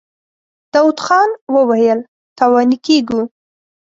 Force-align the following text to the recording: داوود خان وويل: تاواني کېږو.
داوود 0.73 0.99
خان 1.05 1.29
وويل: 1.55 1.99
تاواني 2.37 2.77
کېږو. 2.85 3.21